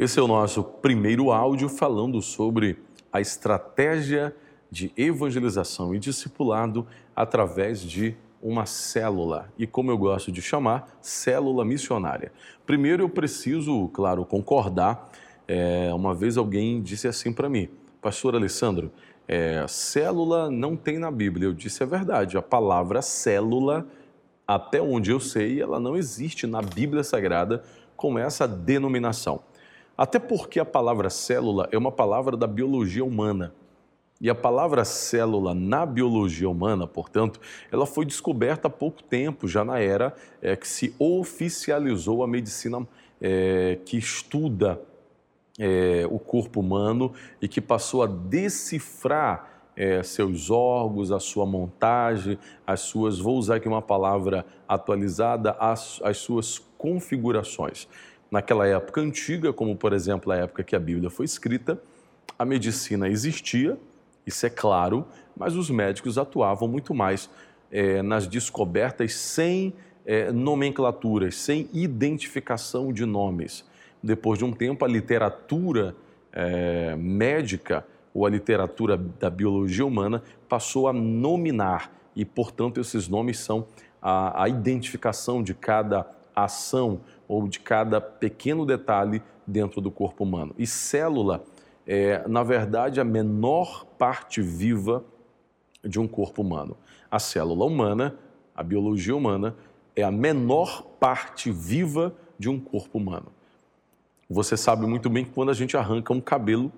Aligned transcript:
Esse 0.00 0.18
é 0.18 0.22
o 0.22 0.26
nosso 0.26 0.64
primeiro 0.64 1.30
áudio 1.30 1.68
falando 1.68 2.22
sobre 2.22 2.78
a 3.12 3.20
estratégia 3.20 4.34
de 4.70 4.90
evangelização 4.96 5.94
e 5.94 5.98
discipulado 5.98 6.86
através 7.14 7.82
de 7.82 8.16
uma 8.42 8.64
célula 8.64 9.52
e, 9.58 9.66
como 9.66 9.90
eu 9.90 9.98
gosto 9.98 10.32
de 10.32 10.40
chamar, 10.40 10.88
célula 11.02 11.66
missionária. 11.66 12.32
Primeiro, 12.64 13.02
eu 13.02 13.10
preciso, 13.10 13.88
claro, 13.88 14.24
concordar. 14.24 15.10
É, 15.46 15.92
uma 15.92 16.14
vez 16.14 16.38
alguém 16.38 16.80
disse 16.80 17.06
assim 17.06 17.30
para 17.30 17.50
mim, 17.50 17.68
Pastor 18.00 18.34
Alessandro, 18.34 18.90
é, 19.28 19.66
célula 19.68 20.50
não 20.50 20.76
tem 20.78 20.98
na 20.98 21.10
Bíblia. 21.10 21.46
Eu 21.46 21.52
disse, 21.52 21.82
é 21.82 21.86
verdade, 21.86 22.38
a 22.38 22.42
palavra 22.42 23.02
célula, 23.02 23.86
até 24.48 24.80
onde 24.80 25.10
eu 25.10 25.20
sei, 25.20 25.60
ela 25.60 25.78
não 25.78 25.94
existe 25.94 26.46
na 26.46 26.62
Bíblia 26.62 27.04
Sagrada 27.04 27.62
com 27.94 28.18
essa 28.18 28.48
denominação. 28.48 29.42
Até 30.00 30.18
porque 30.18 30.58
a 30.58 30.64
palavra 30.64 31.10
célula 31.10 31.68
é 31.70 31.76
uma 31.76 31.92
palavra 31.92 32.34
da 32.34 32.46
biologia 32.46 33.04
humana. 33.04 33.52
E 34.18 34.30
a 34.30 34.34
palavra 34.34 34.82
célula 34.82 35.54
na 35.54 35.84
biologia 35.84 36.48
humana, 36.48 36.86
portanto, 36.86 37.38
ela 37.70 37.84
foi 37.84 38.06
descoberta 38.06 38.66
há 38.66 38.70
pouco 38.70 39.02
tempo, 39.02 39.46
já 39.46 39.62
na 39.62 39.78
era 39.78 40.14
é, 40.40 40.56
que 40.56 40.66
se 40.66 40.94
oficializou 40.98 42.24
a 42.24 42.26
medicina 42.26 42.88
é, 43.20 43.78
que 43.84 43.98
estuda 43.98 44.80
é, 45.58 46.06
o 46.10 46.18
corpo 46.18 46.60
humano 46.60 47.12
e 47.38 47.46
que 47.46 47.60
passou 47.60 48.02
a 48.02 48.06
decifrar 48.06 49.50
seus 50.04 50.50
órgãos, 50.50 51.10
a 51.10 51.18
sua 51.18 51.46
montagem, 51.46 52.38
as 52.66 52.80
suas, 52.80 53.18
vou 53.18 53.38
usar 53.38 53.56
aqui 53.56 53.66
uma 53.68 53.80
palavra 53.80 54.44
atualizada, 54.68 55.56
as, 55.58 56.00
as 56.02 56.18
suas 56.18 56.58
configurações. 56.76 57.88
Naquela 58.30 58.66
época 58.66 59.00
antiga, 59.00 59.52
como 59.52 59.74
por 59.74 59.92
exemplo 59.92 60.30
a 60.30 60.36
época 60.36 60.62
que 60.62 60.76
a 60.76 60.78
Bíblia 60.78 61.10
foi 61.10 61.24
escrita, 61.24 61.80
a 62.38 62.44
medicina 62.44 63.08
existia, 63.08 63.78
isso 64.26 64.46
é 64.46 64.50
claro, 64.50 65.06
mas 65.36 65.56
os 65.56 65.68
médicos 65.68 66.16
atuavam 66.16 66.68
muito 66.68 66.94
mais 66.94 67.28
é, 67.70 68.02
nas 68.02 68.26
descobertas 68.26 69.14
sem 69.14 69.74
é, 70.06 70.30
nomenclaturas, 70.30 71.36
sem 71.36 71.68
identificação 71.72 72.92
de 72.92 73.04
nomes. 73.04 73.64
Depois 74.02 74.38
de 74.38 74.44
um 74.44 74.52
tempo, 74.52 74.84
a 74.84 74.88
literatura 74.88 75.94
é, 76.32 76.94
médica 76.96 77.84
ou 78.14 78.26
a 78.26 78.30
literatura 78.30 78.96
da 78.96 79.28
biologia 79.28 79.84
humana 79.84 80.22
passou 80.48 80.88
a 80.88 80.92
nominar 80.92 81.92
e, 82.14 82.24
portanto, 82.24 82.80
esses 82.80 83.08
nomes 83.08 83.38
são 83.38 83.66
a, 84.00 84.44
a 84.44 84.48
identificação 84.48 85.42
de 85.42 85.54
cada 85.54 86.06
ação 86.34 87.00
ou 87.30 87.46
de 87.46 87.60
cada 87.60 88.00
pequeno 88.00 88.66
detalhe 88.66 89.22
dentro 89.46 89.80
do 89.80 89.88
corpo 89.88 90.24
humano. 90.24 90.52
E 90.58 90.66
célula 90.66 91.44
é, 91.86 92.26
na 92.26 92.42
verdade, 92.42 93.00
a 93.00 93.04
menor 93.04 93.84
parte 93.84 94.42
viva 94.42 95.04
de 95.84 96.00
um 96.00 96.08
corpo 96.08 96.42
humano. 96.42 96.76
A 97.08 97.20
célula 97.20 97.64
humana, 97.64 98.16
a 98.52 98.64
biologia 98.64 99.14
humana, 99.14 99.54
é 99.94 100.02
a 100.02 100.10
menor 100.10 100.82
parte 100.98 101.52
viva 101.52 102.12
de 102.36 102.48
um 102.48 102.58
corpo 102.58 102.98
humano. 102.98 103.26
Você 104.28 104.56
sabe 104.56 104.84
muito 104.84 105.08
bem 105.08 105.24
que 105.24 105.30
quando 105.30 105.50
a 105.50 105.54
gente 105.54 105.76
arranca 105.76 106.12
um 106.12 106.20
cabelo, 106.20 106.72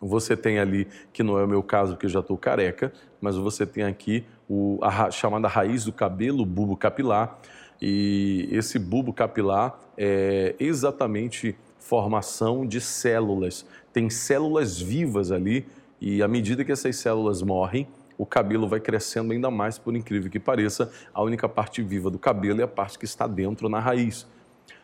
você 0.00 0.36
tem 0.36 0.60
ali, 0.60 0.86
que 1.12 1.24
não 1.24 1.36
é 1.36 1.44
o 1.44 1.48
meu 1.48 1.64
caso, 1.64 1.94
porque 1.94 2.06
eu 2.06 2.10
já 2.10 2.20
estou 2.20 2.38
careca, 2.38 2.92
mas 3.20 3.34
você 3.34 3.66
tem 3.66 3.82
aqui 3.82 4.24
o, 4.48 4.78
a 4.82 5.10
chamada 5.10 5.48
raiz 5.48 5.84
do 5.84 5.92
cabelo, 5.92 6.42
o 6.42 6.46
bulbo 6.46 6.76
capilar, 6.76 7.40
e 7.86 8.48
esse 8.50 8.78
bulbo 8.78 9.12
capilar 9.12 9.78
é 9.94 10.54
exatamente 10.58 11.54
formação 11.78 12.64
de 12.64 12.80
células. 12.80 13.66
Tem 13.92 14.08
células 14.08 14.80
vivas 14.80 15.30
ali 15.30 15.66
e 16.00 16.22
à 16.22 16.26
medida 16.26 16.64
que 16.64 16.72
essas 16.72 16.96
células 16.96 17.42
morrem, 17.42 17.86
o 18.16 18.24
cabelo 18.24 18.66
vai 18.66 18.80
crescendo 18.80 19.34
ainda 19.34 19.50
mais, 19.50 19.76
por 19.76 19.94
incrível 19.94 20.30
que 20.30 20.40
pareça. 20.40 20.90
A 21.12 21.22
única 21.22 21.46
parte 21.46 21.82
viva 21.82 22.08
do 22.08 22.18
cabelo 22.18 22.62
é 22.62 22.64
a 22.64 22.68
parte 22.68 22.98
que 22.98 23.04
está 23.04 23.26
dentro 23.26 23.68
na 23.68 23.80
raiz. 23.80 24.26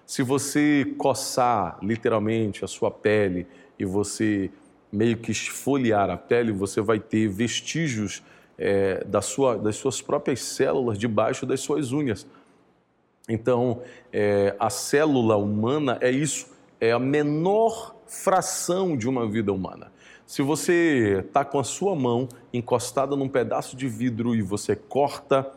Se 0.04 0.22
você 0.22 0.84
coçar 0.98 1.78
literalmente 1.82 2.66
a 2.66 2.68
sua 2.68 2.90
pele 2.90 3.46
e 3.78 3.84
você 3.86 4.50
meio 4.92 5.16
que 5.16 5.32
esfoliar 5.32 6.10
a 6.10 6.18
pele, 6.18 6.52
você 6.52 6.82
vai 6.82 7.00
ter 7.00 7.28
vestígios 7.28 8.22
é, 8.58 9.02
da 9.04 9.22
sua, 9.22 9.56
das 9.56 9.76
suas 9.76 10.02
próprias 10.02 10.42
células 10.42 10.98
debaixo 10.98 11.46
das 11.46 11.60
suas 11.60 11.92
unhas. 11.92 12.26
Então, 13.30 13.80
é, 14.12 14.54
a 14.58 14.68
célula 14.68 15.36
humana 15.36 15.96
é 16.00 16.10
isso 16.10 16.50
é 16.80 16.92
a 16.92 16.98
menor 16.98 17.94
fração 18.06 18.96
de 18.96 19.08
uma 19.08 19.28
vida 19.28 19.52
humana. 19.52 19.92
Se 20.26 20.42
você 20.42 21.22
está 21.26 21.44
com 21.44 21.58
a 21.58 21.64
sua 21.64 21.94
mão 21.94 22.28
encostada 22.52 23.14
num 23.14 23.28
pedaço 23.28 23.76
de 23.76 23.86
vidro 23.86 24.34
e 24.34 24.40
você 24.40 24.74
corta, 24.74 25.50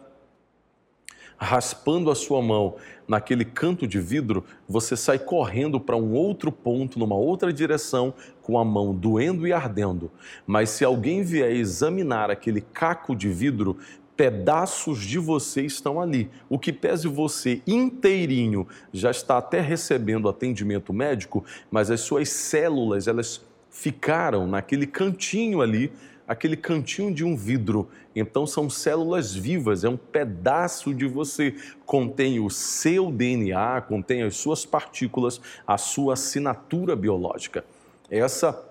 raspando 1.38 2.12
a 2.12 2.16
sua 2.16 2.42
mão 2.42 2.76
naquele 3.08 3.46
canto 3.46 3.88
de 3.88 4.00
vidro, 4.00 4.44
você 4.68 4.96
sai 4.96 5.20
correndo 5.20 5.80
para 5.80 5.96
um 5.96 6.14
outro 6.14 6.52
ponto, 6.52 6.98
numa 6.98 7.16
outra 7.16 7.54
direção, 7.54 8.14
com 8.42 8.58
a 8.58 8.66
mão 8.66 8.94
doendo 8.94 9.48
e 9.48 9.54
ardendo. 9.54 10.12
Mas 10.46 10.70
se 10.72 10.84
alguém 10.84 11.22
vier 11.22 11.52
examinar 11.52 12.32
aquele 12.32 12.62
caco 12.62 13.16
de 13.16 13.30
vidro, 13.30 13.78
pedaços 14.16 15.02
de 15.02 15.18
você 15.18 15.64
estão 15.64 16.00
ali. 16.00 16.30
O 16.50 16.60
que 16.60 16.72
pese 16.72 17.08
você 17.08 17.62
inteirinho 17.66 18.68
já 18.92 19.12
está 19.12 19.38
até 19.38 19.60
recebendo 19.60 20.30
atendimento 20.30 20.94
médico, 20.94 21.44
mas 21.72 21.90
as 21.90 22.02
suas 22.02 22.30
células, 22.30 23.08
elas 23.08 23.42
ficaram 23.70 24.48
naquele 24.48 24.86
cantinho 24.86 25.62
ali, 25.62 25.92
aquele 26.28 26.56
cantinho 26.56 27.14
de 27.14 27.24
um 27.24 27.36
vidro. 27.36 27.90
Então 28.16 28.46
são 28.46 28.70
células 28.70 29.34
vivas, 29.34 29.84
é 29.84 29.90
um 29.90 29.98
pedaço 29.98 30.94
de 30.94 31.08
você. 31.08 31.56
Contém 31.86 32.40
o 32.40 32.50
seu 32.50 33.12
DNA, 33.12 33.82
contém 33.82 34.22
as 34.22 34.36
suas 34.36 34.66
partículas, 34.66 35.42
a 35.66 35.78
sua 35.78 36.14
assinatura 36.14 36.96
biológica. 36.96 37.66
Essa 38.10 38.64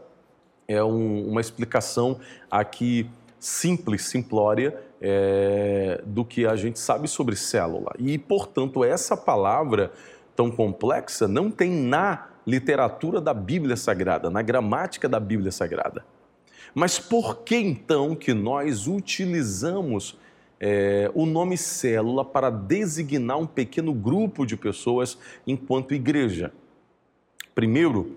é 0.68 0.82
um, 0.82 1.28
uma 1.28 1.40
explicação 1.40 2.20
aqui 2.48 3.10
simples, 3.40 4.04
simplória, 4.04 4.80
é, 5.02 6.00
do 6.06 6.24
que 6.24 6.46
a 6.46 6.54
gente 6.54 6.78
sabe 6.78 7.08
sobre 7.08 7.34
célula. 7.34 7.92
E, 7.98 8.16
portanto, 8.16 8.84
essa 8.84 9.16
palavra 9.16 9.90
tão 10.36 10.48
complexa 10.48 11.26
não 11.26 11.50
tem 11.50 11.70
na 11.70 12.28
literatura 12.46 13.20
da 13.20 13.34
Bíblia 13.34 13.76
Sagrada, 13.76 14.30
na 14.30 14.40
gramática 14.42 15.08
da 15.08 15.18
Bíblia 15.18 15.50
Sagrada. 15.50 16.04
Mas 16.72 17.00
por 17.00 17.38
que 17.38 17.56
então 17.56 18.14
que 18.14 18.32
nós 18.32 18.86
utilizamos 18.86 20.16
é, 20.60 21.10
o 21.14 21.26
nome 21.26 21.56
célula 21.56 22.24
para 22.24 22.48
designar 22.48 23.38
um 23.38 23.46
pequeno 23.46 23.92
grupo 23.92 24.46
de 24.46 24.56
pessoas 24.56 25.18
enquanto 25.44 25.94
igreja? 25.94 26.52
Primeiro, 27.54 28.16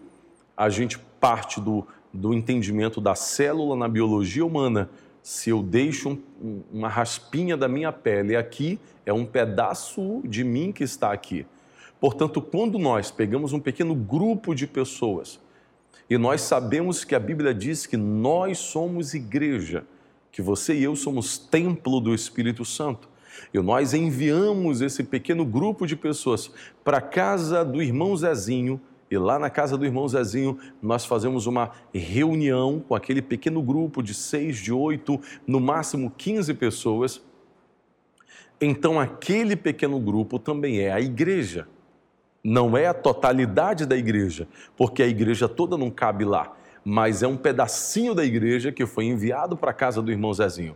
a 0.55 0.69
gente 0.69 0.99
parte 1.19 1.59
do, 1.59 1.85
do 2.13 2.33
entendimento 2.33 3.01
da 3.01 3.15
célula 3.15 3.75
na 3.75 3.87
biologia 3.87 4.45
humana 4.45 4.89
se 5.25 5.49
eu 5.49 5.63
deixo 5.63 6.19
um, 6.39 6.61
uma 6.71 6.87
raspinha 6.87 7.57
da 7.57 7.67
minha 7.67 7.91
pele 7.91 8.35
aqui, 8.35 8.79
é 9.07 9.11
um 9.11 9.25
pedaço 9.25 10.21
de 10.23 10.43
mim 10.43 10.71
que 10.71 10.83
está 10.83 11.11
aqui. 11.11 11.47
Portanto, 11.99 12.39
quando 12.39 12.77
nós 12.77 13.09
pegamos 13.09 13.51
um 13.51 13.59
pequeno 13.59 13.95
grupo 13.95 14.53
de 14.53 14.67
pessoas 14.67 15.39
e 16.07 16.15
nós 16.15 16.41
sabemos 16.41 17.03
que 17.03 17.15
a 17.15 17.19
Bíblia 17.19 17.55
diz 17.55 17.87
que 17.87 17.97
nós 17.97 18.59
somos 18.59 19.15
igreja, 19.15 19.83
que 20.31 20.43
você 20.43 20.75
e 20.75 20.83
eu 20.83 20.95
somos 20.95 21.39
templo 21.39 21.99
do 21.99 22.13
Espírito 22.13 22.63
Santo, 22.63 23.09
e 23.51 23.57
nós 23.57 23.95
enviamos 23.95 24.79
esse 24.79 25.03
pequeno 25.03 25.43
grupo 25.43 25.87
de 25.87 25.95
pessoas 25.95 26.51
para 26.83 26.99
a 26.99 27.01
casa 27.01 27.65
do 27.65 27.81
irmão 27.81 28.15
Zezinho 28.15 28.79
e 29.09 29.17
lá 29.17 29.37
na 29.37 29.49
casa 29.49 29.77
do 29.77 29.85
irmão 29.85 30.07
Zezinho, 30.07 30.57
nós 30.81 31.05
fazemos 31.05 31.45
uma 31.45 31.71
reunião 31.93 32.79
com 32.79 32.95
aquele 32.95 33.21
pequeno 33.21 33.61
grupo 33.61 34.01
de 34.01 34.13
seis, 34.13 34.57
de 34.57 34.73
oito, 34.73 35.19
no 35.45 35.59
máximo 35.59 36.11
15 36.17 36.53
pessoas. 36.55 37.21
Então, 38.59 38.99
aquele 38.99 39.55
pequeno 39.55 39.99
grupo 39.99 40.39
também 40.39 40.79
é 40.79 40.91
a 40.91 40.99
igreja. 40.99 41.67
Não 42.43 42.75
é 42.75 42.87
a 42.87 42.93
totalidade 42.93 43.85
da 43.85 43.95
igreja, 43.95 44.47
porque 44.75 45.03
a 45.03 45.07
igreja 45.07 45.47
toda 45.47 45.77
não 45.77 45.91
cabe 45.91 46.25
lá, 46.25 46.53
mas 46.83 47.21
é 47.21 47.27
um 47.27 47.37
pedacinho 47.37 48.13
da 48.15 48.23
igreja 48.23 48.71
que 48.71 48.85
foi 48.85 49.05
enviado 49.05 49.55
para 49.55 49.71
a 49.71 49.73
casa 49.73 50.01
do 50.01 50.11
irmão 50.11 50.33
Zezinho. 50.33 50.75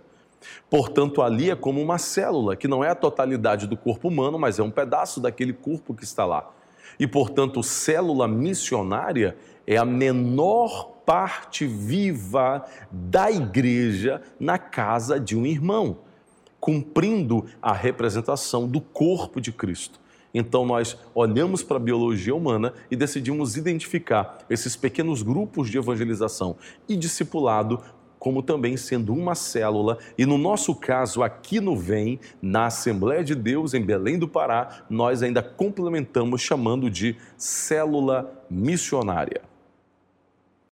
Portanto, 0.69 1.21
ali 1.21 1.49
é 1.49 1.55
como 1.55 1.81
uma 1.81 1.97
célula, 1.97 2.55
que 2.55 2.67
não 2.67 2.83
é 2.83 2.89
a 2.89 2.95
totalidade 2.95 3.67
do 3.67 3.75
corpo 3.75 4.07
humano, 4.07 4.37
mas 4.37 4.59
é 4.59 4.63
um 4.63 4.71
pedaço 4.71 5.19
daquele 5.19 5.53
corpo 5.53 5.93
que 5.93 6.03
está 6.03 6.25
lá. 6.25 6.49
E, 6.97 7.05
portanto, 7.05 7.61
célula 7.61 8.27
missionária 8.27 9.37
é 9.67 9.77
a 9.77 9.85
menor 9.85 10.99
parte 11.05 11.65
viva 11.65 12.65
da 12.91 13.31
igreja 13.31 14.21
na 14.39 14.57
casa 14.57 15.19
de 15.19 15.35
um 15.35 15.45
irmão, 15.45 15.99
cumprindo 16.59 17.45
a 17.61 17.73
representação 17.73 18.67
do 18.67 18.79
corpo 18.79 19.41
de 19.41 19.51
Cristo. 19.51 19.99
Então 20.33 20.65
nós 20.65 20.97
olhamos 21.15 21.63
para 21.63 21.77
a 21.77 21.79
biologia 21.79 22.35
humana 22.35 22.73
e 22.91 22.95
decidimos 22.95 23.57
identificar 23.57 24.39
esses 24.49 24.75
pequenos 24.75 25.23
grupos 25.23 25.69
de 25.69 25.77
evangelização 25.77 26.55
e 26.87 26.95
discipulado 26.95 27.81
como 28.19 28.43
também 28.43 28.75
sendo 28.75 29.13
uma 29.13 29.33
célula, 29.33 29.97
e 30.17 30.25
no 30.25 30.37
nosso 30.37 30.75
caso, 30.75 31.23
aqui 31.23 31.59
no 31.59 31.75
VEM, 31.75 32.19
na 32.41 32.65
Assembleia 32.65 33.23
de 33.23 33.33
Deus, 33.33 33.73
em 33.73 33.81
Belém 33.81 34.19
do 34.19 34.27
Pará, 34.27 34.83
nós 34.89 35.23
ainda 35.23 35.41
complementamos 35.41 36.41
chamando 36.41 36.89
de 36.89 37.15
célula 37.37 38.43
missionária. 38.49 39.41